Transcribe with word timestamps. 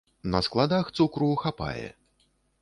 На 0.35 0.39
складах 0.47 0.89
цукру 1.01 1.29
хапае. 1.43 1.87